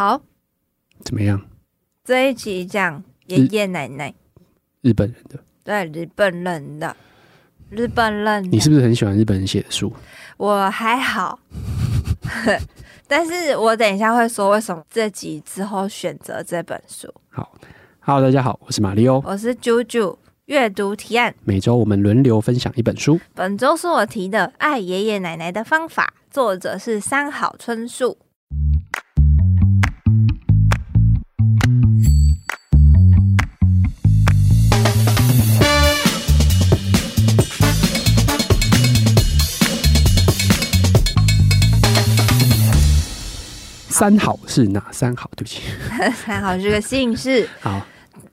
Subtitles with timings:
[0.00, 0.22] 好，
[1.04, 1.38] 怎么样？
[2.02, 4.14] 这一集讲爷爷奶奶，
[4.80, 6.96] 日本人的，对，日本人的，
[7.68, 8.50] 日本人。
[8.50, 9.92] 你是不是很喜欢日本人写的书？
[10.38, 11.38] 我还好，
[13.06, 17.12] 但是我等一下会说为什么这集之后选择这本书。
[17.28, 17.52] 好
[17.98, 23.20] ，Hello，大家好，我是马里欧，我是啾啾，阅读提案，每周我们轮流分享一本书。
[23.34, 28.16] 本周是我提的《爱爷爷奶奶的方法》，作者是三好春树。
[44.00, 45.30] 三好是哪三好？
[45.36, 45.60] 对不起，
[46.24, 47.46] 三好是个姓氏。
[47.60, 47.84] 好，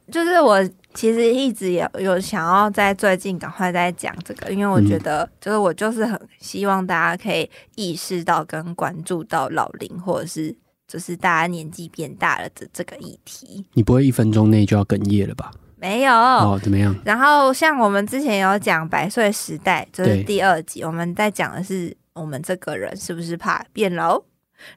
[0.09, 0.63] 就是我
[0.93, 10.55] 其实一直也有想要在最近赶快在讲这个，因为我觉得就是我就是很希望大家可以意识到跟关注到老龄或者是
[10.87, 13.65] 就是大家年纪变大了的这个议题。
[13.73, 15.51] 你不会一分钟内就要哽咽了吧？
[15.75, 16.95] 没有哦，怎么样？
[17.03, 24.23] 然后像我们之前有讲百岁时代，就是第二集，我们在讲的是我们这个人是不是怕变老。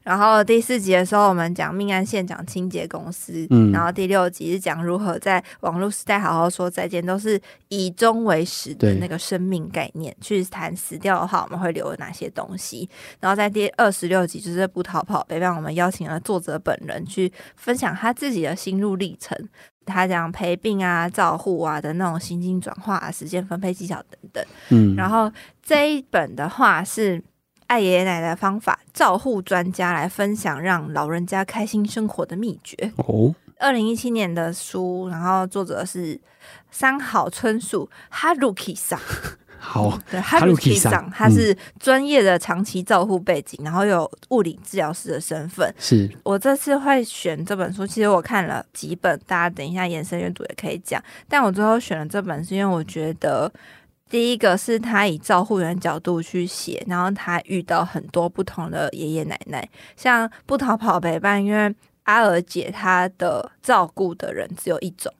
[0.03, 3.47] 然后第四集的时候，我们讲命案现场清洁公司。
[3.49, 12.89] 嗯，然后第六集是讲如何在网络时代好好说再见，都是以终为始的那个生命概念去谈死掉的话，我们会留哪些东西。
[13.19, 19.37] 然后在第二十六集就是不逃跑，陪伴我们邀请了作者本人去分享他自己的心路历程，
[19.85, 24.45] 他讲陪病啊、照护啊的那种心境转化、啊、时间分配技巧等等。
[24.69, 25.31] 嗯，然后
[25.63, 27.21] 这一本的话是。
[27.71, 32.75] 爱爷爷奶奶的方法，照护专家来分享让老人家开心生活的秘诀。
[32.97, 36.19] 哦，二零一七年的书，然后作者是
[36.69, 38.99] 三好春树 哈鲁基桑。
[39.57, 45.73] 好，对哈鲁基桑，他是专业的长期照护背景，然后有物理治疗师的身份。
[45.79, 51.01] 是我这次会选这本书，其实我看了几本，大家等一下延伸阅读也可以讲。
[51.29, 53.49] 但我最后选了这本，是因为我觉得。
[54.11, 61.73] 第一个是他以照护员角度去写，然后他遇到很多不同的爷爷奶奶，像不逃跑陪伴，因为
[62.03, 65.11] 阿尔姐她的照顾的人只有一种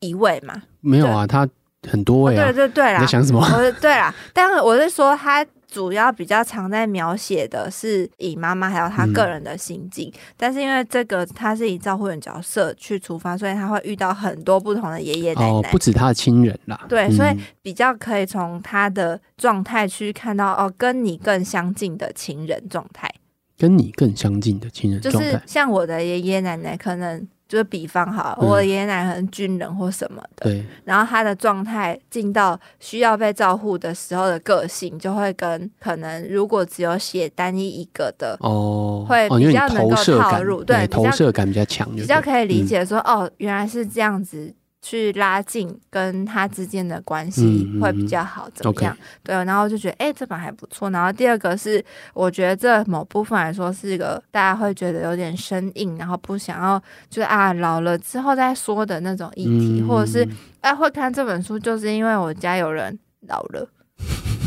[0.00, 1.48] 一位嘛，没有啊，他
[1.88, 3.40] 很多位啊，对对对啦，你在想什么？
[3.40, 5.46] 我是对啦，但我是说他。
[5.70, 16.84] 主要比较常在描写的是以妈妈还有她个人的心境，嗯、但是因为这个他是以照护员角色去出发，所以他会遇到很多不同的爷爷奶奶，哦，不止他的亲人啦。
[16.88, 17.30] 对，嗯、所以
[17.62, 23.08] 比较可以从他的状态去看到哦，跟你更相近的亲人状态，
[23.56, 27.28] 跟你更相近的亲人状态，就是像我的爷爷奶奶可能。
[27.50, 44.54] 就是比方哈，我的爷爷奶奶可能军人或什么的，对，然后他的状态进到需要被照顾的时候的个性，就会跟可能如果只有写单一一个的哦，会比较能够套入，对，投射感比较强，比较可以理解说哦，原来是这样子。
[44.82, 48.94] 去拉近跟他之间的关系会比较好，怎么样？
[48.94, 49.06] 嗯嗯 okay.
[49.22, 50.88] 对，然后就觉得哎、欸，这本还不错。
[50.90, 60.26] 然后第二个是，我觉得这某部分来说是一个大家会觉得有点生硬，然后不想要就是啊老了之后再说的那种议题，嗯、或者是
[60.60, 62.98] 哎、啊、会看这本书，就是因为我家有人
[63.28, 63.68] 老了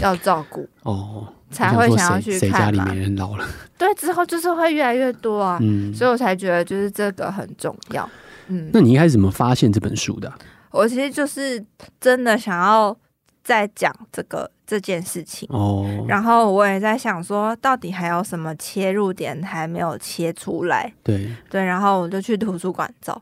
[0.01, 2.61] 要照顾哦，才会想要去看。
[2.61, 8.09] 家里面人老了，对，之后就是会越来越多啊，嗯、所以我才觉得就是这个很重要。
[8.47, 10.37] 嗯，那你一开始怎么发现这本书的啊？
[10.71, 11.63] 我其实就是
[11.99, 12.95] 真的想要
[13.43, 20.91] 再讲这个这件事情哦，然后我也在想说，到底还有什么切入点还没有切出来？
[21.03, 23.21] 对对，然后我就去图书馆找。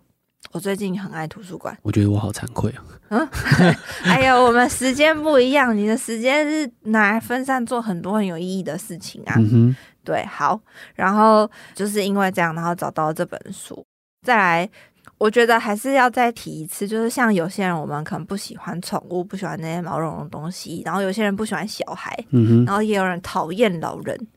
[0.54, 2.84] 我最近很爱图书馆，我觉得我好惭愧啊。
[3.09, 3.30] 嗯，
[4.03, 9.36] 哎呀，我们时间不一样，你的时间是拿来分散做很多很有意义的事情啊。
[9.38, 10.59] 嗯哼，对，好，
[10.96, 13.86] 然后就是因为这样，然后找到了这本书，
[14.26, 14.70] 再来。
[15.22, 24.28] 我觉得还是要再提一次，就是像有些人，我们可能不喜欢宠物，不喜欢那些毛茸茸的东西，然后有些人不喜欢小孩，嗯哼，然后也有人讨厌老人，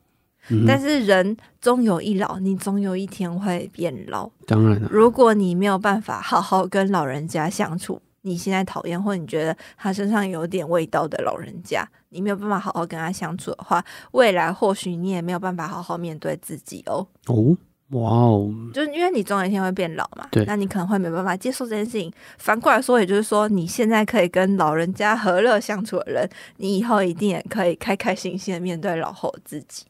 [0.49, 4.29] 嗯，但是人终有一老，你总有一天会变老。
[4.45, 17.07] 当然了，如果你没有办法好好跟老人家相处，你现在讨厌或你觉得他身上有点味道的老人家，你没有办法好好跟他相处的话，未来或许你也没有办法好好面对自己哦。
[17.25, 17.57] 哦。
[17.91, 18.51] 哇哦！
[18.73, 22.11] 就是因为你总有一天会变老嘛，对，那你可能会没办法接受这件事情。
[22.39, 29.85] 反过来说，也就是说，你现在可以跟老人家和乐相处的人，你以后一定也可以开开心心的面对老后自己。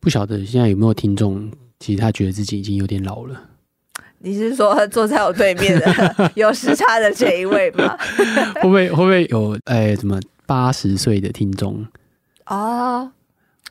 [0.00, 3.38] 不晓得现在有没有听众，其实他觉得自己已经有点老了。
[4.20, 7.98] 你是说坐在我对面的 有时差的这一位吗？
[8.56, 11.86] 会不会会不会有哎，什么八十岁的听众？
[12.46, 13.12] 哦。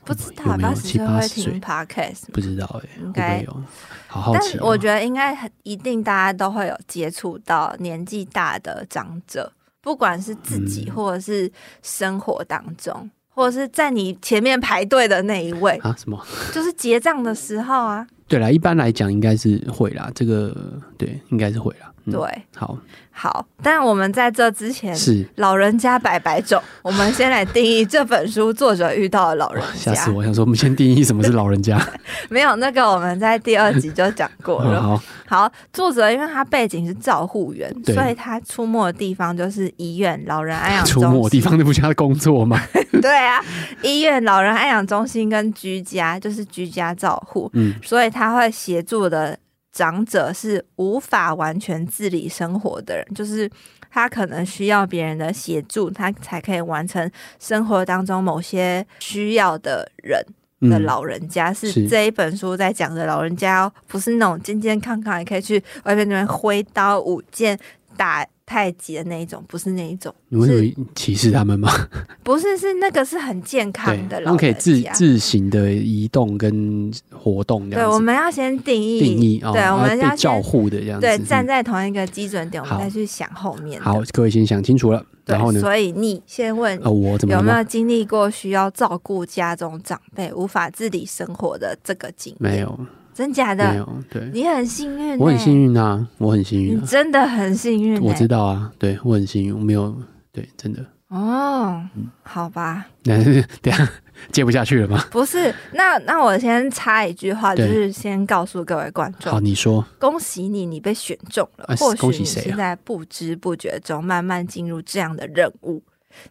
[0.06, 3.62] 不知道有没有八十岁会七八十岁听 podcast，不知道哎、欸，应该有，
[4.06, 4.58] 好好奇、哦。
[4.60, 11.50] 但我觉得应该很一定，大家都会有接触到年纪大的长者，不管是自己或者是
[11.82, 15.92] 生活当中，嗯、或者是在你前面排队的那一位啊？
[15.98, 16.24] 什么？
[16.54, 18.06] 就是结账的时候啊？
[18.28, 20.56] 对啦，一般来讲应该是会啦，这个
[20.96, 21.85] 对，应该是会啦。
[22.06, 22.78] 嗯、对，好。
[23.18, 26.62] 好，但我们在这之前，是老人家百百种。
[26.84, 29.94] 我们先来定义这本书作者遇到的老人家。
[29.94, 30.22] 吓死我！
[30.22, 31.80] 想说，我们先定义什么是老人家。
[32.28, 34.82] 没有那个，我们在第二集就讲过了。
[34.82, 41.02] 好，好，作者因为他背景是照护员，所以他出没的地方就是医院、老人安养中心。
[41.08, 42.60] 出没的地方，那不是他的工作吗？
[43.00, 43.42] 对啊，
[43.80, 47.48] 医院、老人安养中心跟居家就是居家照护。
[47.54, 49.38] 嗯，所以他会协助的。
[49.76, 53.48] 长者是无法完全自理生活的人，就是
[53.90, 60.24] 他可能需要别人的协助，他才可以完成生活当中某些需要的人
[60.70, 67.58] 的老人家，嗯、是这一本书在讲的老人家，哦，不是那种健健康康，也可以去外面那边挥刀舞剑
[67.98, 68.26] 打。
[68.46, 70.14] 太极的那一种，不是那一种。
[70.28, 71.68] 你会歧视他们吗？
[72.22, 77.68] 不是，是那个是很健康的老人家，他们可以自自行的移动跟活动。
[77.68, 81.06] 对，我们要先定义定义，哦、对，我们要照护的这样子。
[81.06, 83.80] 对，站在同一个基准点，我们再去想后面。
[83.80, 85.04] 好，各位先想清楚了。
[85.24, 85.58] 然后呢？
[85.58, 92.38] 所以你先问，哦，我怎么有没有经历过需要照顾家中长辈无法自理生活的这个经验？
[92.38, 92.78] 没有。
[93.16, 93.70] 真假的？
[93.72, 99.96] 没有，对，你很幸运、欸，我很幸运啊，我很幸运、啊，你真的很幸运、欸，我知道啊，对我很幸运，我没有，
[100.30, 100.84] 对，真的。
[101.08, 103.16] 哦，嗯、好吧，那
[103.62, 103.88] 等下
[104.32, 105.02] 接不下去了吗？
[105.10, 115.82] 不是，那那我先插一句话，就是先告诉各位观众，好，你说，恭喜你，你被选中了，啊、或许你是在不知不觉中慢慢进入这样的任务。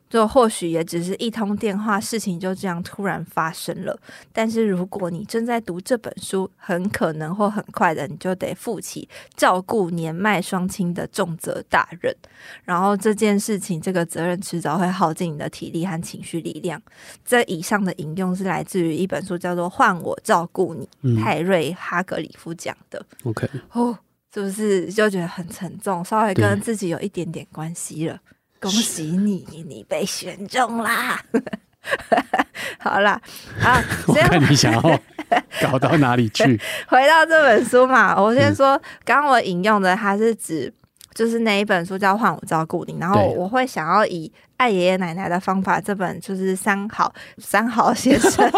[0.09, 3.97] 就或许也只是一通电话，事情就这样突然发生了。
[4.31, 12.15] 但是如果你正在读这本书，很可能或很快的，你就得负起照顾年迈双亲的重责大任。
[12.63, 16.81] 然后这件事情，这个责任迟早会耗尽你的体力和情绪力量。
[17.25, 23.03] 这以上的引用是来自于一本书，叫做《换我照顾你》，嗯、泰瑞哈格里夫讲的。
[23.23, 23.97] OK，哦，
[24.33, 26.03] 是不是就觉得很沉重？
[26.05, 28.19] 稍微跟自己有一点点关系了。
[28.65, 31.23] 恭喜你，你被选中啦！
[32.79, 33.21] 好啦，
[33.61, 34.81] 啊， 我看你想要
[35.61, 36.59] 搞到哪里去？
[36.89, 40.73] 回到这本书嘛，我先说，刚刚我引用的，它是指
[41.13, 48.51] 就是那一本书叫《换我照顾你》，然后我会想要以爱爷爷奶奶的方法，这本就是三好三好先生。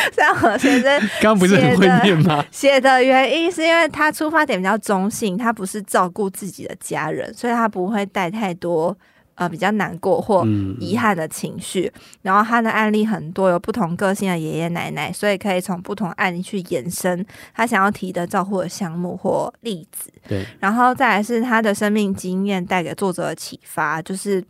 [0.12, 2.44] 三好先生刚不是很会念吗？
[2.50, 8.96] 写的原因是因为他出发点比较中性，他不是照顾自己的家人，所以他不会带太多
[9.34, 10.44] 呃比较难过或
[10.78, 11.90] 遗憾的情绪。
[11.94, 17.24] 嗯、然后他的案例很多，有不同个性的爷爷奶奶，所以可以从不同案例去延伸
[17.54, 20.10] 他想要提的照顾的项目或例子。
[20.28, 24.44] 对，然后再来是他的生命经验带给作者的启发，就是。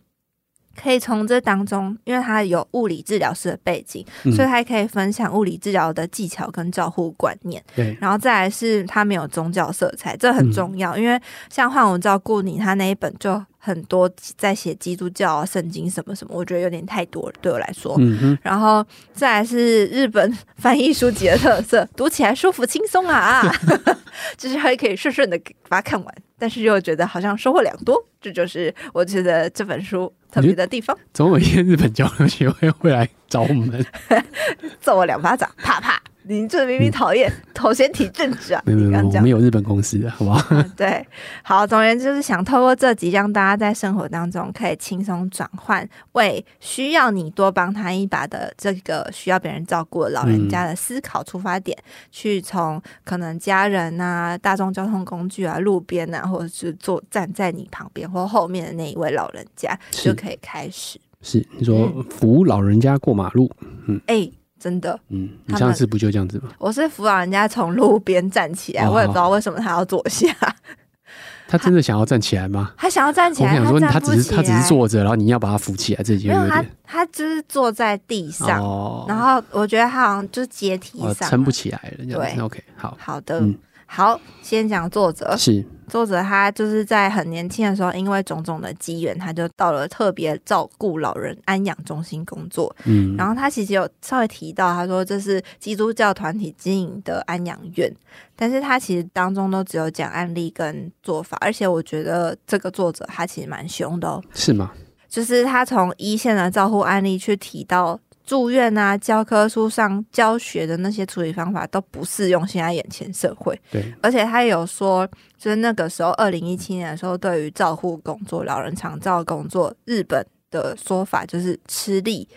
[0.77, 7.63] 可以从这当中，因为他有物理治疗师的背景，嗯、所以他可以分享物理治疗的技巧跟照护观念。
[7.75, 11.21] 对，然后再来是他没有宗教色彩，这很重要，嗯、因为
[11.51, 17.95] 像换我照顾你，他那一本就很多在写基督教啊、圣经什么什么，我觉得有点太多了，对我来说。
[17.99, 18.39] 嗯哼。
[18.43, 23.43] 然后再来是日本翻译书籍的特色，读起来舒服轻松啊，
[24.39, 25.39] 就是还可以顺顺的
[25.69, 30.13] 把它看完，但是又觉得好像收获良多，这就是我觉得这本书。
[30.33, 33.85] 特别的地方，总有一天日本交流协会会来找我们，
[34.81, 36.01] 揍我两巴掌，啪啪。
[36.31, 38.63] 你这明明讨厌 头衔体正直啊！
[38.65, 40.47] 没有没有，我们有日本公司的，好不好？
[40.51, 41.05] 嗯、对，
[41.43, 61.01] 好，总而言之就是想透过这集，让大家在生活当中可以轻松转换，为需要你多帮他一把的这个需要别人照顾的老人家的思考出发点，嗯、去从可能家人啊、大众交通工具啊、路边啊，或者是坐站在你旁边或后面的那一位老人家，就可以开始。
[61.23, 63.51] 是你说扶老人家过马路？
[63.89, 64.33] 嗯，哎、欸。
[64.61, 66.51] 真的，嗯，你上次不就这样子吗？
[66.59, 70.29] 我是扶老人家从路边站起来，哦、我也不知道为什么他要坐下。
[71.49, 72.73] 他真的想要站起来吗？
[72.77, 73.51] 他，他想要站起来。
[73.51, 76.49] 我想说，他他只是他只是坐着，然后你要把他扶起来，这就有点。
[76.49, 82.05] 他他就是坐在地上，哦、然后我觉得他好像就是阶梯上撑、哦、不起来了。
[82.07, 83.53] 对，OK，好好的，嗯、
[83.93, 85.67] 好，先讲作者是。
[85.89, 92.73] 作者他就是在很年轻的时候，因为种种的机缘，他就到了特别照顾老人安养中心工作。
[92.85, 97.93] 嗯，然后他其实有稍微提到，他说这是基督教团体经营的安养院，
[98.37, 104.23] 但是他其实当中都只有讲案例跟做法，而且我觉得这个作者他其实蛮凶的哦。
[104.33, 104.71] 是吗？
[105.09, 107.99] 就是他从一线的照护案例去提到。
[108.31, 113.61] 住院啊，教科书上教学的那些处理方法都不适用现在眼前社会。
[113.73, 115.05] 对，而且他有说，
[115.37, 122.29] 就是那个时候二零一七年的时候，对于照护工作、老人长照工作，日本的说法就是吃力。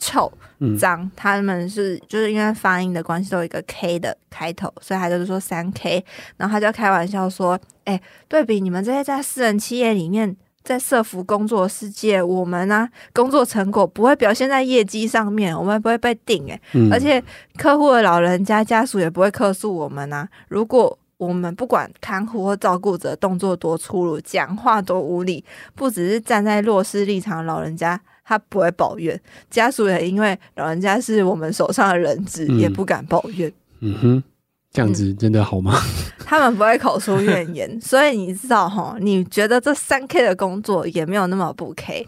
[0.00, 0.32] 臭、
[0.78, 6.02] 脏、嗯，他们是就是因为发音的关系，都有一个 K 的开头，所以他就是说三 K。
[6.36, 10.36] 然后他就开玩笑说：“哎、欸，对比你们这些在私人企业里面
[10.68, 17.22] 在社福工作世界，我们呢、啊、工作成果不会表现在业绩上面，我们不会被定哎、嗯，而且
[17.56, 20.28] 客户的老人家家属也不会客诉我们啊。
[20.48, 25.42] 如果我们不管看护或照顾者动作多粗鲁，讲话多无理，
[25.74, 27.98] 不只是站在弱势立场老人家。”
[28.28, 33.50] 他不会抱怨，家属也因为老人家是我们手上的人质，嗯，也不敢抱怨。
[33.80, 34.22] 嗯哼，
[34.78, 35.74] 这样子真的好吗？
[35.74, 38.96] 嗯、 他们不会口出怨言， 所以你知道哈？
[39.00, 42.06] 你觉得这三 K 的工作也没有那么不 K，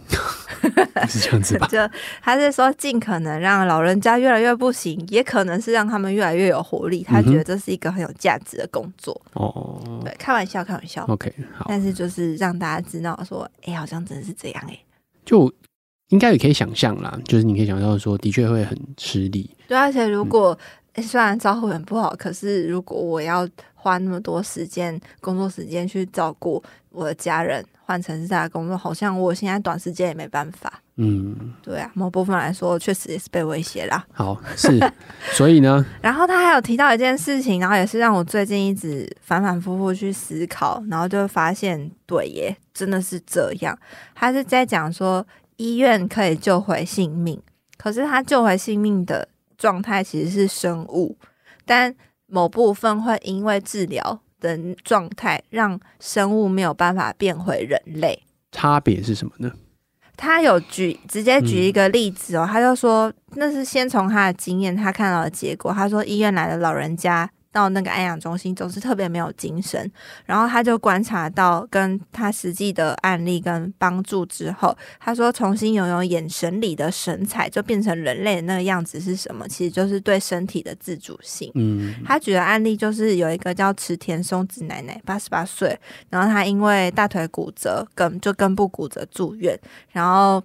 [1.09, 1.67] 是这样子吧？
[1.67, 1.79] 就
[2.23, 7.03] 他是说，尽可能让老人家越来越不行，也可能是让他们越来越有活力。
[7.03, 9.21] 他觉得这是一个很有价值的工作。
[9.33, 11.05] 哦、嗯，对，开玩笑，开玩笑。
[11.09, 11.67] OK，好。
[11.69, 14.85] 但是就是让大家知道说，哎、欸，好像真的是这样哎、欸，
[15.25, 15.53] 就。
[16.11, 19.49] 应该也可以想象啦，就是你可以想象说，的确会很吃力。
[19.69, 20.59] 对，而且如果、
[20.97, 30.81] 虽然照顾很不好，可是如果我要花那么多时间、工作时间去照顾我的家人，换成是他的工作，好像我现在短时间也没办法。
[30.97, 34.05] 嗯，对啊，某部分来说，确实也是被威胁啦。
[34.13, 34.79] 好，是，
[35.33, 43.79] 所以呢， 然后他还有提到一件事情，然后也是让我最近一直反反复复去思考，然后就发现，对耶，真的是这样。
[44.15, 45.27] 他是在讲说。
[45.57, 47.39] 医院可以救回性命，
[47.77, 49.29] 可是他救回性命的
[49.61, 51.19] 状态其实是生物，
[51.67, 51.95] 但
[52.27, 58.23] 某部分会因为治疗的状态让生物没有办法变回人类。
[58.51, 59.53] 差别是什么呢？
[60.17, 65.73] 他有举直接举一个例子哦，他就说那是先从他的经验，他看到的结果。
[65.73, 67.31] 他说医院来的老人家。
[67.53, 69.91] 到那个安养中心总是特别没有精神，
[70.25, 79.49] 然后他就观察到跟他实际的案例跟帮助之后，他说重新拥有眼神里的神采，就变成人类的那个样子是什么？
[79.49, 81.51] 其实就是对身体的自主性。
[81.55, 85.79] 嗯，他举的案例就是有一个叫池田松子奶奶，八十八岁，
[86.09, 89.59] 然后她因为大腿骨折，跟就根部骨折住院，
[89.91, 90.43] 然后。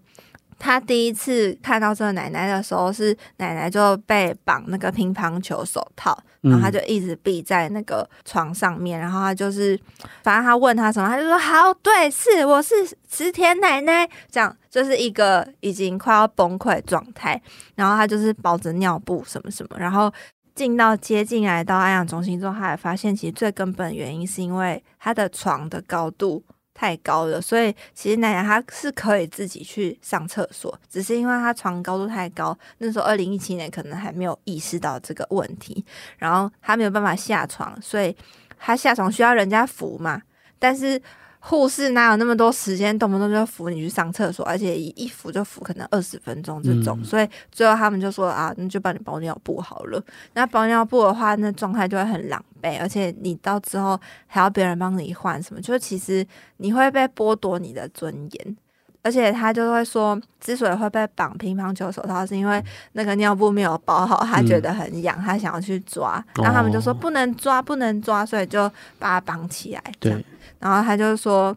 [0.57, 9.79] 他第一次看到这个奶奶的时候，是奶奶就被绑那个乒乓球手套，然后他就一直闭在那个床上面，然后他就是，
[10.23, 12.73] 反正他问他什么，他就说好，对，是我是
[13.09, 17.39] 池田奶奶，这样就是一个已经快要崩溃状态，
[17.75, 20.11] 然后他就是包着尿布什么什么，然后
[20.55, 26.43] 进到接进来到安养中心之后，他还发现其实最根本原因是因为他的床的高度。
[26.75, 35.83] 太高了，所以其实奶奶她是可以自己去上厕所，只是因为她床高度太高，那时候二零一七年可能还没有意识到这个问题，
[36.19, 38.15] 然后她没有办法下床，所以
[38.59, 40.21] 她下床需要人家扶嘛，
[40.59, 41.01] 但是。
[41.47, 50.03] 护士哪有那么多时间，动不动就扶你去上厕所，而且一一扶就扶可能二十分钟这种，嗯，所以最后他们就说啊，那就帮你包尿布好了。
[50.33, 56.25] 那包尿布的话，那状态就会很狼狈，而且你到之后还要别人帮你换什么，就其实
[56.57, 58.57] 你会被剥夺你的尊严。
[59.05, 62.59] 而且他就会说，之所以会被绑乒乓球手套，是因为
[62.93, 69.83] 那个尿布没有包好，他觉得很痒，他想要去抓，然后他们就说不能抓，不能抓，所以就把他绑起来。
[69.99, 70.25] 对。
[70.57, 71.55] 然后他就说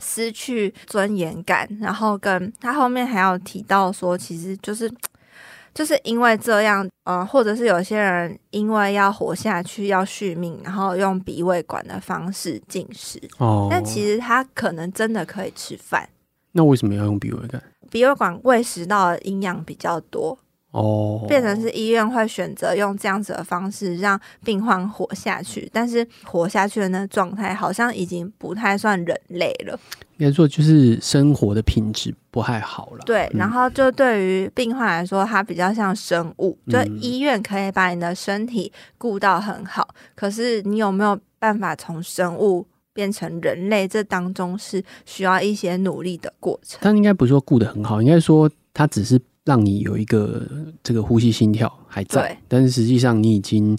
[0.00, 4.92] 失去尊严感，然后跟他后面还有提到说，其实就是
[5.72, 13.22] 就是因为这样，呃，或者是有些人因为要活下去要续命，然后用鼻胃管的方式进食。
[13.38, 16.08] 哦，但其实他可能真的可以吃饭。
[16.54, 17.62] 那为什么要用鼻胃管？
[17.90, 20.38] 鼻胃管胃食道的营养比较多。
[20.70, 29.78] 哦，变成是医院会选择用这样子的方式让病患活下去，但是活下去的那状态好像已经不太算人类了。
[30.16, 33.04] 应该说就是生活的品质不太好了。
[33.06, 43.86] 对，然后就对于病患来说，它比较像生物，就医院可以把你的身体顾到很好，嗯，可是你有没有办法从生物变成人类？
[43.86, 46.78] 这当中是需要一些努力的过程。
[46.80, 49.20] 但应该不是说顾得很好，应该说它只是。
[49.46, 50.48] 让你有一个
[50.82, 53.76] 这个呼吸心跳还在，但是实际上你已经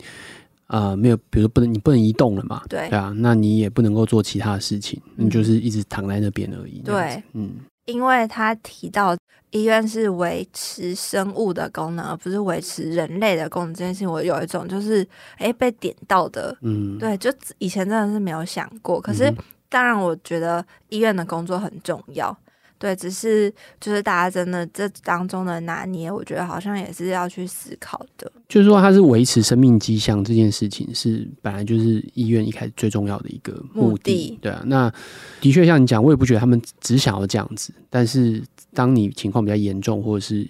[0.67, 6.83] 啊、呃、没有，比如说不能你不能移动了嘛，对，对啊，那你也不能够做其他的事情，你就是一直躺在那边而已。
[6.85, 7.53] 对，嗯，
[7.85, 9.15] 因为他提到
[9.51, 19.33] 医院是维持生物的功能，而不是维持人类的功能，这件事情我有一种就是哎被点到的，嗯，对，就以前真的是没有想过，可是
[19.69, 22.35] 当然我觉得医院的工作很重要。
[22.77, 28.29] 对，只是就是大家真的这当中的拿捏，我觉得好像也是要去思考的。
[28.49, 33.89] 就是说，它是维持生命迹象这件事情，是本来就是医院一开始最重要的一个目的。
[33.89, 34.93] 目的对啊，那
[35.39, 37.73] 的确像你讲，我也不觉得他们只想要这样子。
[37.89, 40.45] 但是当你情况比较严重或者是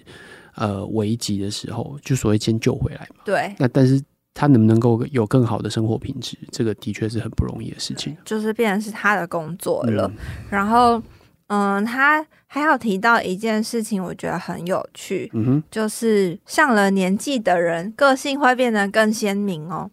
[0.56, 3.22] 呃危急的时候，就所谓先救回来嘛。
[3.24, 3.54] 对。
[3.56, 4.02] 那但是
[4.34, 8.16] 他能不能够有更好的生活品质，这个的确是很不容易的事情。
[8.24, 10.16] 就是变成是他的工作了，嗯、
[10.50, 11.00] 然后。
[11.48, 19.90] 嗯，他还有提到一件事情，我觉得很有趣，嗯哼，就是上了年纪的人，个性会变得更鲜明哦。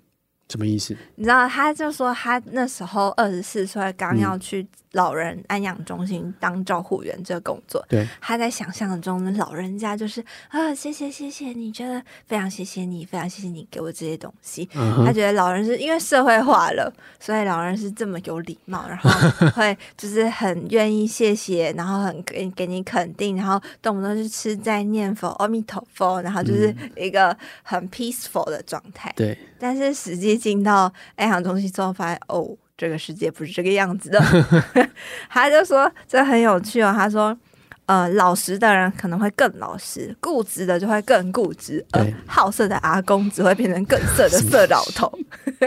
[0.53, 0.95] 什么意思？
[1.15, 7.83] 你知道，他就说他那时候二十四岁，刚要去老人安养中心当照护员这个工作。
[7.89, 14.69] 对，他在想象中的老人家就是啊，谢谢谢谢你，觉得非常谢谢你，非常谢谢你给我这些东西。
[15.03, 19.10] 他觉得老人是因为社会化了，所以老人是这么有礼貌，然后
[19.57, 29.12] 会就是很愿意谢谢，然后很给给你肯定，然后动不动就吃在念佛阿弥陀佛，然后就是一个很 peaceful 的状态。
[29.15, 30.43] 对，但是实际。
[30.44, 32.46] 进到爱航中心之后，发现哦，
[32.76, 34.22] 这个世界不是这个样子的。
[35.32, 36.92] 他就说这很有趣哦。
[36.94, 37.38] 他说，
[37.86, 45.10] 呃，老实的人可能会更老实，固执的就会更固执，而好色的阿公只会变成更色的色老头。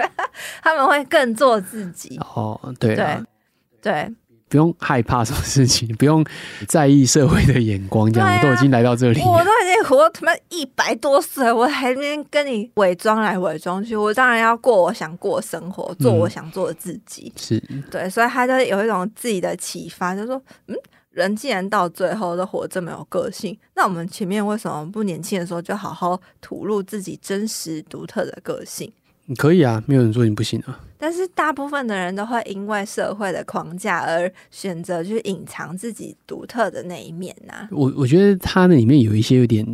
[0.62, 2.18] 他们会更做自己。
[2.18, 3.16] 哦，对对
[3.80, 4.14] 对。
[4.56, 6.24] 不用害怕什么事情，不用
[6.66, 17.30] 在意社会的眼光，这样、啊、我都已经来到这里，我都已经活他妈一百多岁，我还没跟你伪装来伪装去，我当然要过我想过的生活，做我想做的自己。
[17.36, 20.74] 嗯、是对，所以他就有一种自己的启发，就说：嗯，
[21.10, 28.90] 人既然到最后都活这么有个性，那我们前面为什么不年轻的时候就好好吐露自己真实独特的个性？
[29.26, 30.80] 你可以啊，没有人说你不行啊。
[30.98, 37.68] 但是大部分的人都会因为社会的框架而选择去隐藏自己独特的那一面呐、啊。
[37.70, 39.64] 我我觉得他那里面有一些有点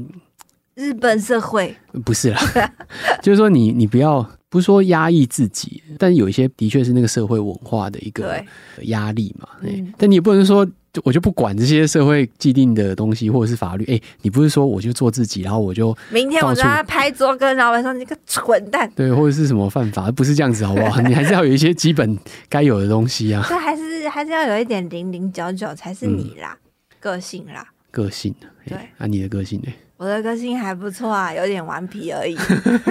[0.75, 2.41] 日本社会，不是啦，
[3.23, 8.45] 就是说你你不要不是说压抑自己，但有一些的确是那个社会文化的一个
[8.83, 9.49] 压力嘛。
[9.63, 10.69] 嗯、但你也不能说。
[11.05, 13.85] 我就不管这些社会既定的东西，或者是法律。
[13.85, 18.87] 哎、欸，你不是说我就做自己，然后我就明天我就要拍桌跟老板说你个蠢蛋。
[18.95, 21.01] 对，或者是什么犯法，不是这样子，好不好？
[21.09, 22.19] 你还是要有一些基本
[22.51, 23.43] 该有的东西啊。
[23.49, 28.35] 这还是还是要有一点零零九九才是你啦，嗯、个性啦，个性。
[28.67, 29.73] 对，那、啊、你的个性呢？
[30.03, 32.37] 我的个性还不错啊，有点顽皮而已。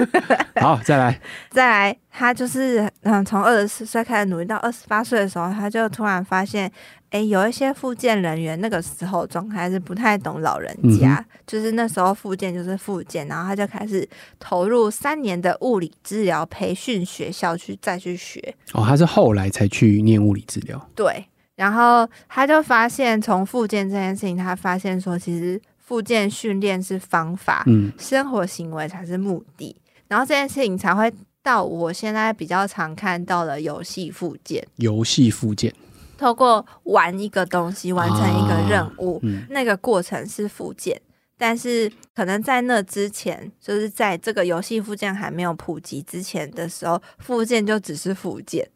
[0.58, 1.20] 好，再来，
[1.50, 1.96] 再来。
[2.14, 6.72] 他就是嗯，从二十四岁开始努力到二十八岁的时候，他就突然发现。
[7.10, 18.54] 哎，有一些复健人员那个时候状态是不太懂老人家，嗯、就是那时候复健就是复健，然后他就开始投入三年的物理治疗培训学校去再去学。
[18.72, 20.88] 哦，他是后来才去念物理治疗。
[20.94, 21.22] 对，
[21.54, 29.76] 然后他就发现从复健这件事情，他发现说其实复健训练是方法，嗯，生活行为才是目的，
[30.08, 34.66] 然后这件事情才会到我现在比较常看到的游戏复健。
[34.76, 35.74] 游戏复健。
[36.16, 41.00] 透过玩一个东西完成一个任务，啊嗯、那个过程是复健，
[41.36, 48.68] 但是可能在那之前，就是在这个游戏附件还没有普及之前的时候，附件就只是附件，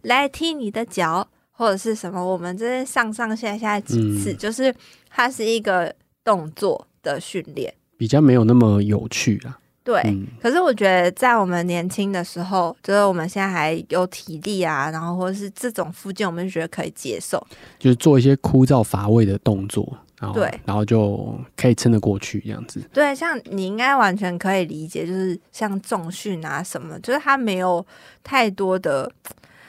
[0.00, 4.74] 来踢你的脚或者是什么，我们这边上上下下几次，嗯、就是
[5.10, 9.60] 它是一个动作的训练，比较没有那么有趣啊。
[9.84, 17.46] 对，嗯、可是我觉得在我们年轻的时候，就是我们现在还有体力啊，然后或者是这种附近，我们就觉得可以接受，
[17.78, 19.86] 就是做一些枯燥乏味的动作，
[20.18, 22.80] 然后对，然后就可以撑得过去这样子。
[22.94, 27.84] 对，像你应该完全可以理解，就是像重训啊什么，就是它没有
[28.22, 29.12] 太多的。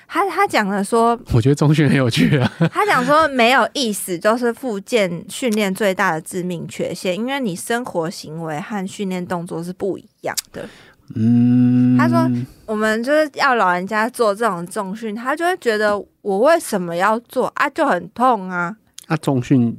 [0.07, 2.51] 他他讲了说， 我觉得中训很有趣啊。
[2.71, 10.67] 他讲说没有意思，就是复健训练最大的致命缺陷，因为你生活行为和训练动作是不一样的。
[11.15, 12.27] 嗯，他说
[12.65, 17.69] 我们就是要老人家做这种重训，他就会觉得我为什么要做啊？
[17.69, 18.75] 就很痛啊。
[19.07, 19.77] 啊，重训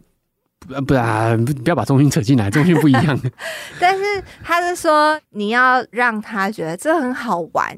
[0.61, 3.19] 不不啊，不要把重训扯进来，重训不一样。
[3.81, 4.05] 但是
[4.45, 7.77] 他是说你要让他觉得这很好玩。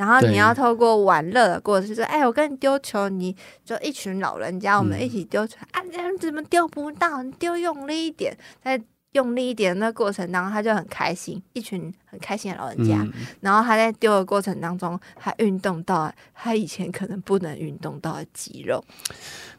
[0.00, 3.36] 然后你要透过玩乐的过程，说：“哎，我跟你丢球，你
[3.66, 5.58] 就一群老人家，我们一起丢球。
[5.60, 7.22] 嗯、啊，你怎么丢不到？
[7.22, 8.34] 你丢用力一点，
[8.64, 8.80] 在
[9.12, 13.02] 用力一点的那过程当中，他就很开心，一群很开心的老人家。
[13.02, 18.82] 嗯、然后他在丢的过程当中，他运动到他以前可能不能运动到的肌肉。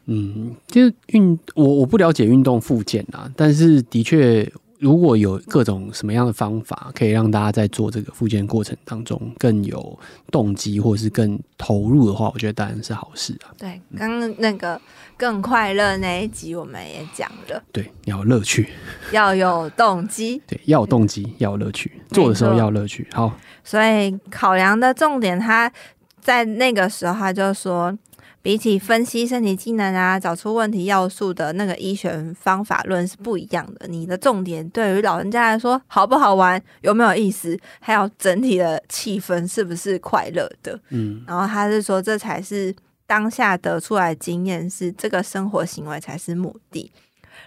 [0.06, 4.50] 嗯，就是运我我不了解运动复健啊，但是的确。”
[4.82, 9.96] 如果有各种什么样的方法，可以让大家在做这个复健过程当中更有
[10.32, 13.54] 动机，或是更投入的话，我觉得当然是好事啊。
[13.56, 14.80] 对，刚刚那个
[15.16, 18.70] 更快乐那一集我们也讲了，对，要有乐趣，
[19.12, 23.06] 要有动机，对，要有动机，要有乐趣，做的时候要有乐趣。
[23.12, 25.72] 好，所以考量的重点，他
[26.20, 27.96] 在那个时候他就说。
[28.42, 33.86] 比起分析身体机能啊，找出问题要素的那个医学方法论是不一样的。
[33.86, 40.78] 你的重点对于老人家来说，好不好玩，有没有意思，还有整体的气氛是不是快乐的？
[40.88, 42.74] 嗯，然后他是说，这才是
[43.06, 46.90] 当下得出来的经验，是这个生活行为才是目的。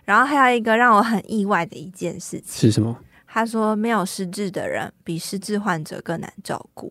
[0.06, 2.98] 然后还有一个让我很意外的一件事情是什么？
[3.28, 6.90] 他说，没有失智的人比失智患者更难照顾。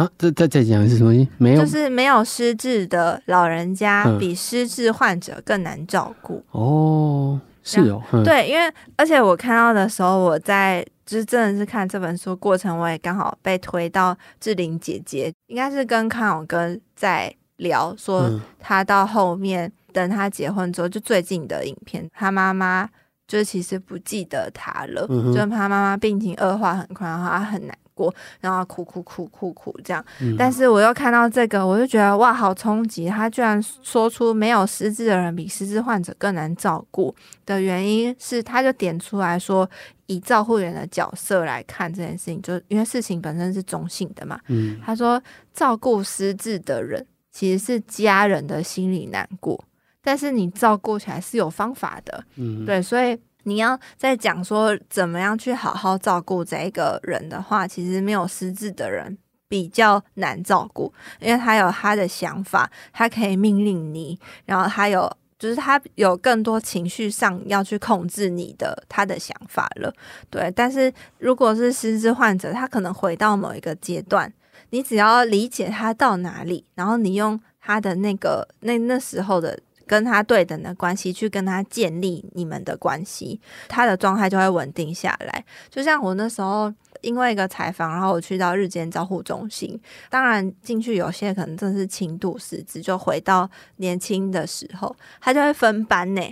[0.00, 1.12] 啊，这再再讲的是什么？
[1.36, 6.42] 没有，就是没有失智的老人家比失智患者更难照顾。
[6.52, 6.62] 嗯。
[6.62, 22.88] 哦，是哦，嗯、对，因为而且我看到的时候，我在就是真的是看这本书过程，我也刚好被推到志玲姐姐，应该是跟康永哥在聊，说他到后面等他结婚之后，就最近的影片，他妈妈
[23.30, 28.12] 就是其实不记得他了，嗯、就他妈妈病情恶化很快，然后他很难过。
[28.40, 30.02] 然后哭哭哭哭哭这样，
[30.38, 33.06] 但是我又看到这个，我就觉得哇，好冲击！
[33.06, 37.14] 他居然说出没有失智的人比失智患者更难照顾
[37.44, 39.68] 的原因是，他就点出来说，
[40.06, 44.40] 以照护员的角色来看这件事情，就因为事情本身是中性的嘛。
[44.46, 49.62] 嗯，他说照顾失智的人其实是家人的心理难过，
[50.02, 52.24] 但是你照顾起来是有方法的。
[52.36, 53.18] 嗯，对，所以。
[53.44, 59.16] 你要在讲说怎么样去好好照顾这一个人的话，其实没有失智的人
[59.48, 69.90] 比较难照顾，因为他有他的想法，他可以命令你，然后他有就是他有更多情绪上要去控制你的他的想法了。
[70.28, 74.30] 对，但是如果是失智患者，他可能回到某一个阶段，
[74.68, 79.58] 你只要理解他到哪里，然后你用他的那个那那时候的。
[79.90, 85.44] 跟他对等的关系去跟他建立你们的关系，他的状态就会稳定下来。
[85.68, 96.22] 就像我那时候因为一个采访，然后我去到日间照护中心，当然进去有些可能真的是轻度失智，就回到年轻的时候，他就会分班呢。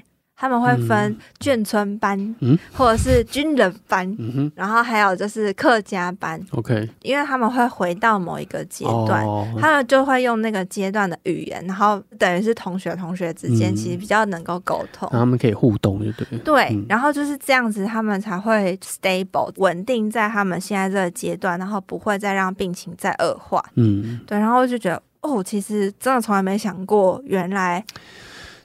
[0.40, 27.84] 他们会分眷村班，嗯，或者是军人班，嗯哼，然后还有就是客家班，OK，因为他们会回到某一个阶段，哦，他们就会用那个阶段的语言，然后等于是同学同学之间其实比较能够沟通，他们可以互动，就对，对，嗯，然后就是这样子，他们才会 stable 稳定在他们现在这个阶段，然后不会再让病情再恶化，嗯，对，然后就觉得哦，其实真的从来没想过，原来。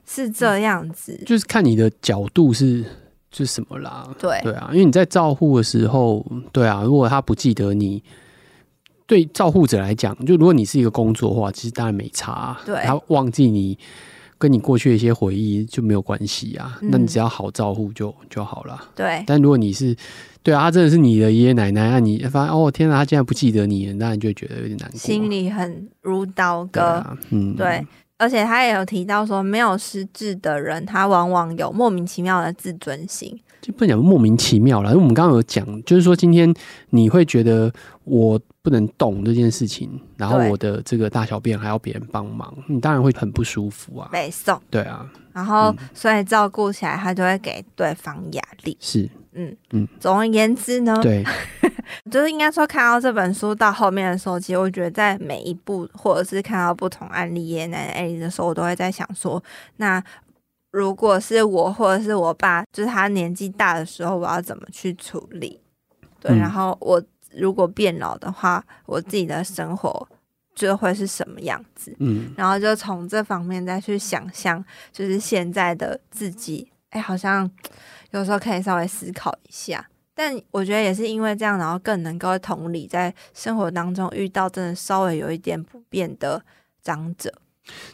[0.06, 2.84] 是这样子，就是看你的角度是
[3.32, 4.08] 是什么啦。
[4.20, 8.04] 对对啊，因为你在照护的时候，对啊，如果他不记得你，
[9.08, 12.58] 对照护者来讲，就如果你是一个工作的话，其实当然没差。
[12.66, 13.78] 对，他忘记你
[14.38, 16.78] 跟你过去的一些回忆就没有关系啊。
[16.82, 18.80] 那、嗯、你只要好照护就就好了。
[18.96, 19.96] 对，但如果你是
[20.42, 26.82] 对啊，他真的是你的爷爷奶奶，啊你发现哦天哪，他竟然不记得你，那你就会觉得有点难过，心里很如刀割。
[26.82, 27.86] 啊、嗯，对。
[28.24, 33.38] 而且他也有提到说，没有失智的人，他往往有莫名其妙的自尊心。
[33.62, 36.54] 就不讲莫名其妙了，因为我们刚刚有讲，就是说今天
[36.92, 37.70] 你会觉得
[38.06, 44.08] 我不能动这件事情，然后我的这个大小便还要别人帮忙，你当然会很不舒服啊。
[44.10, 44.58] 背诵。
[44.70, 45.06] 对啊。
[45.34, 48.78] 然后，所以照顾起来，他就会给对方压力。
[48.80, 49.10] 是。
[49.36, 49.88] 嗯嗯。
[50.00, 51.24] 总而言之呢，对。
[52.10, 59.42] 就是应该说，看到这本书到后面的时候，其实我觉得在每一步，或者是看到不同案例、爷爷奶奶案例的时候，我都会在想说，
[59.78, 60.04] 那
[60.72, 65.60] 如果是我或者是我爸，就是他年纪大的时候，我要怎么去处理？
[66.20, 67.02] 对，嗯、然后我
[67.36, 70.08] 如果变老的话，我自己的生活
[70.56, 71.96] 就会是什么样子？
[72.00, 77.50] 嗯，然后就从这方面再去想象，就是现在的自己，哎，好像
[78.12, 79.86] 有时候可以稍微思考一下。
[80.16, 86.40] 但我觉得也是因为这样，然后更能够同理在生活当中遇到真的稍微有一点不便的
[86.84, 87.34] 长者。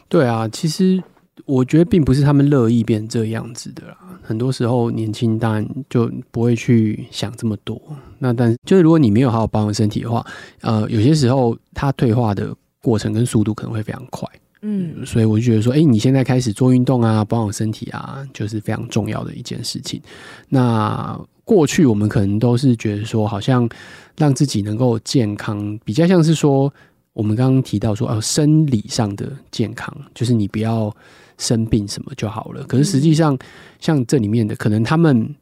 [0.06, 1.02] 对啊，其实
[1.46, 3.96] 我觉得并不是他们乐意变这样子的啦。
[4.22, 7.80] 很多时候年轻当然就不会去想这么多。
[8.18, 10.22] 那但就是如果你没有好好保养身体的话，
[10.60, 14.28] 呃，有些时候它退化的过程跟速度可能会非常快。
[14.62, 20.00] 嗯，所以我就觉得说，哎，你现在开始做运动啊，保养身体啊，就是非常重要的一件事情。
[20.48, 23.68] 那过去我们可能都是觉得说，好像
[24.16, 26.72] 让自己能够健康，比较像是说，
[27.12, 30.94] 我们刚刚提到说，哦，生理上的健康，就是你不要
[31.38, 32.62] 生病什么就好了。
[32.64, 33.36] 可是实际上，
[33.80, 35.34] 像这里面的，可能他们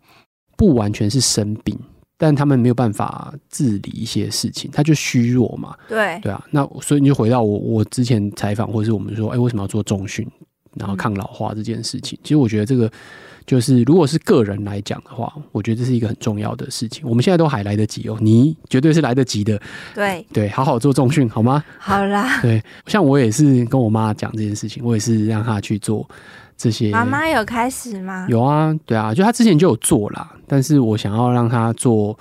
[0.56, 1.76] 不完全是生病，
[2.18, 5.74] 但他们没有办法治理一些事情，他就虚弱嘛。
[5.88, 10.28] 对对啊，那所以你就回到我我之前采访，或者是我们说，哎、欸，为什么要做重训，
[10.74, 12.18] 然后抗老化这件事情？
[12.18, 12.90] 嗯、其实我觉得这个。
[13.48, 17.02] 就是，如果是个人来讲的话，我觉得这是一个很重要的事情。
[17.08, 19.58] 我们现在都还来得及哦，你绝对是来得及的。
[19.94, 21.64] 对对，好好做重训好吗？
[21.78, 22.40] 好啦。
[22.44, 26.06] 对，像我也是跟我妈讲这件事情，我也是让她去做
[26.58, 26.90] 这些。
[26.90, 28.26] 妈妈有开始吗？
[28.28, 32.18] 有啊，对啊，就他之前就有做啦，但是我想要让他做。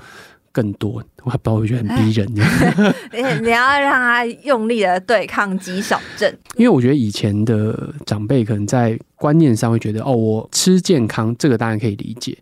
[0.50, 2.28] 更多，我还不知道，我觉得很逼人。
[3.14, 12.36] 你你要让他用力的对抗肌少症，因为我觉得以前的长辈可能在观念上会觉得，哦，我吃健康，这个当然可以理解。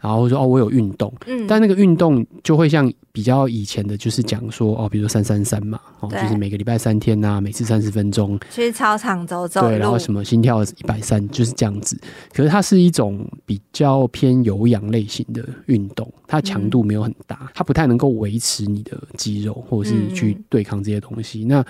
[0.00, 12.00] 然后说哦，我有运动，嗯，但那个运动就会像比较以前的，就是讲说哦，比如说三三三嘛，哦，就是每个礼拜三天呐、啊，每次三十分钟去操场走走，对，然后什么心跳一百三，就是这样子。
[12.32, 21.44] 可是它是一种比较偏有氧类型的运动，它强度没有很大，它不太能够维持你的肌肉，或者是去对抗这些东西。
[21.44, 21.64] 那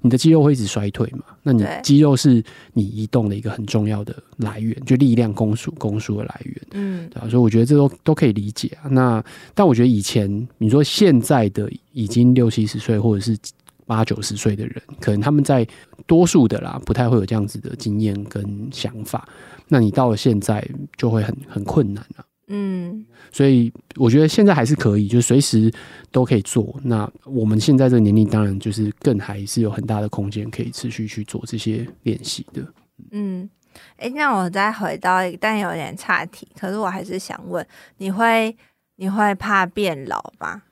[0.00, 1.24] 你的肌肉会一直衰退嘛？
[1.42, 7.28] 那你肌肉是你移动的一个很重要的来源，就力量供输供输的来源，嗯，对吧？
[7.28, 8.88] 所以我觉得这都都可以理解啊。
[8.88, 13.36] 那但我觉得以前你说现在的已经六七十岁或者是
[13.84, 15.66] 八九十岁的人，可能他们在
[16.06, 19.28] 多数的啦，不太会有这样子的经验跟想法。
[19.66, 20.64] 那你到了现在
[20.96, 22.24] 就会很很困难了。
[22.46, 25.68] 嗯，所以我觉得现在还是可以，就是随时
[26.12, 26.78] 都可以做。
[26.84, 32.62] 那我们现在这个年龄，当然就是更还是有很大的空间可以持续去做这些练习的。
[33.10, 33.50] 嗯，
[33.96, 38.56] 哎、欸，那我再回到但有点岔题，可是我还是想问，你会
[38.94, 40.62] 你会怕变老吗？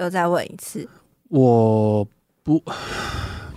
[0.00, 0.88] 又再问一次，
[1.28, 2.06] 我
[2.42, 2.60] 不。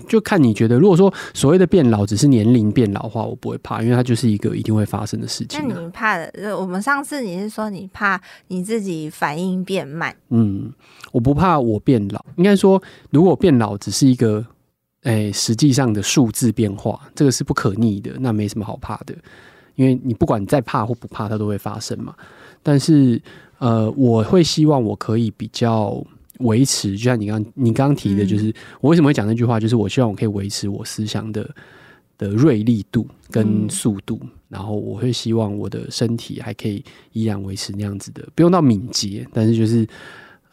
[0.05, 5.65] 就看你觉得，如果说所谓的变老只是年龄变老的话，我不会怕，因为它就是一个一定会发生的事情啊。
[5.67, 10.15] 那你怕的，我们上次你是说你怕你自己反应变慢？
[10.29, 10.71] 嗯，
[11.13, 12.79] 我不怕我变老，应该说
[13.09, 14.45] 如果变老只是一个，
[15.03, 19.15] 诶，实际上的数字变化，这个是不可逆的，那没什么好怕的，
[19.73, 22.13] 因为你不管再怕或不怕，它都会发生嘛。
[22.61, 23.19] 但是，
[23.57, 26.05] 呃，我会希望我可以比较。
[26.39, 31.47] 维持，就像你刚你刚刚提的，就是我为什么会讲那句话，就是我希望我可以维持我思想的
[32.17, 34.19] 的锐利度跟速度，
[34.49, 39.87] 然后我会希望我的身体还可以依然维持那样子的，不用到敏捷，但是就是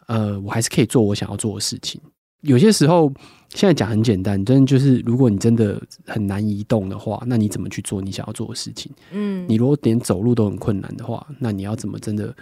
[0.07, 1.99] 呃，我还是可以做我想要做的事情。
[2.41, 3.11] 有些时候
[3.49, 8.91] 现在讲很简单，真的就是如果你真的很难移动的话，那你怎么去做你想要做的事情？
[9.11, 12.35] 嗯，你如果连走路都很困难的话，那你要怎么真的？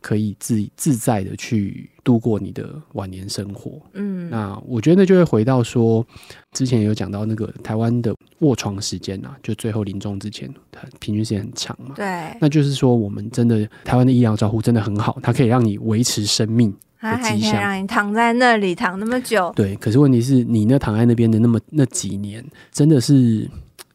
[0.00, 3.80] 可以自自在的去度过你的晚年生活。
[3.94, 6.06] 嗯，那我觉得就会回到说，
[6.52, 11.94] 之前有讲到那个台湾的卧床时间啊，就最后临终之前，它平均时间很长嘛。
[11.96, 19.52] 对，那就是说我们真的台湾的医疗照护真的很好，它可以让你维持生命还可以让你躺在那里躺那么久。
[19.54, 23.48] 对，可是问题是你那躺在那边的那么那几年，真的是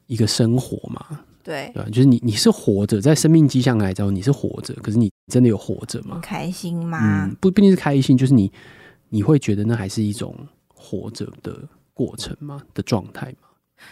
[0.07, 1.19] 一个生活嘛？
[1.43, 6.19] 对，对，就是你，你是活着，在生命迹象来讲，你是活着，可是你真的有活着吗？
[6.21, 6.99] 开心吗？
[7.01, 8.51] 嗯，不，不一定是开心，就是你，
[9.09, 10.35] 你会觉得那还是一种
[10.73, 12.61] 活着的过程吗？
[12.73, 13.49] 的状态吗？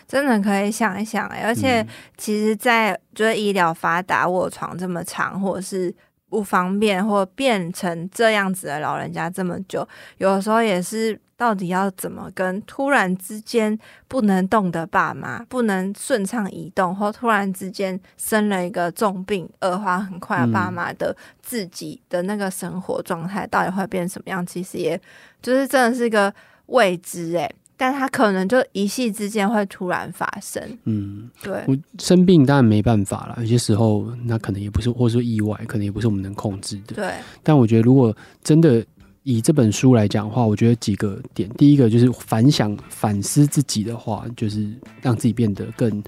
[0.08, 1.86] 真的可以想一想，而且
[2.18, 5.94] 其实，在就是医疗发达，卧床这么长，或者是。
[6.32, 9.86] 不方便，或变成这样子的老人家这么久，
[10.18, 13.76] 有的时候也是到底要怎么跟突然之间
[14.08, 24.46] 不能动的爸妈，不能顺畅移动，或突然之间生了一个重病、恶化很快的爸妈的自己的那个生活状态，到底会变什么样？
[24.46, 25.02] 其实也
[25.42, 26.32] 就是真的是一个
[26.68, 27.52] 未知诶。
[27.76, 31.64] 但他可能就一夕之间会突然发生，嗯，对。
[31.68, 36.94] 我生病当然没办法了，有些时候那可能也不是，或者说意外，可能也不是我们能控制的。
[36.94, 37.12] 对。
[37.42, 38.86] 但我觉得，如果真的
[39.24, 44.68] 以这本书来讲的话，我觉得几个点，第一个就是反想、反思自己的话，就是
[45.02, 46.04] 让自己变得更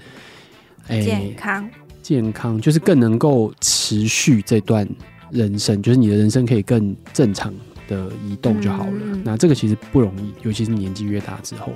[0.88, 1.70] 健康，
[2.02, 4.88] 健康就是更能够持续这段
[5.30, 7.52] 人生，就是你的人生可以更正常。
[7.86, 8.92] 的移动就好了。
[9.02, 11.70] 嗯，那这个其实不容易，尤其是年纪越大之后。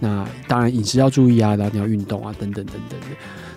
[0.00, 3.06] 那当然饮食要注意啊，然后你要运动啊，等等等等的。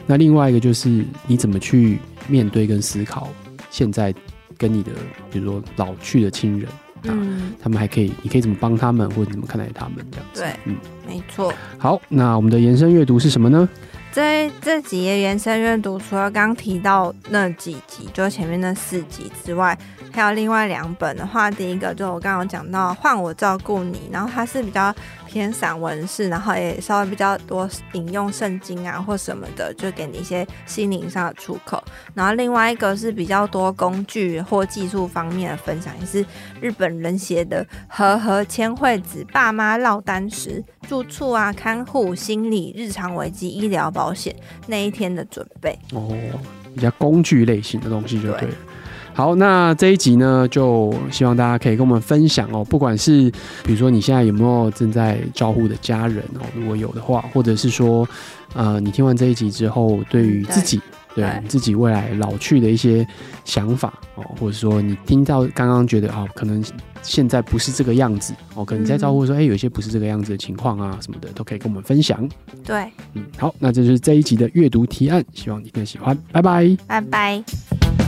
[0.06, 3.30] 那另外一个就是你怎么去面对跟思考
[3.72, 4.14] 现在
[4.58, 4.92] 跟你的，
[5.32, 6.68] 比如说老去的亲人
[7.08, 10.42] 啊，嗯，他们还可以，你可以怎么帮他们，或者怎么看待他们这样子。
[10.42, 10.76] 对，嗯，
[11.08, 11.54] 没错。
[11.78, 13.68] 好，那我们的延伸阅读是什么呢？
[14.16, 19.78] 这这几页延伸阅读，除了刚提到那几集，就前面那四集之外，
[20.14, 24.96] 还有另外两本的话，第一个就我刚刚讲到《换我照顾你》，然后它是比较
[25.28, 31.84] 偏散文式，然后也稍微比较多引用圣经啊或什么的，就给你一些心灵上的出口。
[32.14, 36.26] 然后另外一个是比较多工具或技术方面的分享，也是
[36.62, 44.36] 日本人写的《和和千惠子爸妈落单时住处啊、看护、心理、日常危机、医疗保险
[44.68, 46.16] 那一天的准备》哦，
[46.76, 48.56] 比较工具类型的东西就对了。
[49.14, 53.32] 好，那这一集呢，就希望大家可以跟我们分享哦，不管是
[53.64, 58.06] 比如说你现在有没有正在照护的家人哦，如果有的话，或者是说，
[58.54, 60.82] 呃，你听完这一集之后，对于自己，
[61.16, 63.08] 对，对自己未来老去的一些
[63.46, 66.64] 想法哦，或者说你听到刚刚觉得哦，可能
[67.02, 72.28] 现在不是这个样子哦，可能在照顾说，哎、嗯，有一些不是这个样子的情况啊，什么的，都可以跟我们分享。
[72.64, 78.05] 对，嗯，好，那这就是这一集的阅读提案，希望你更喜欢，拜拜，拜拜。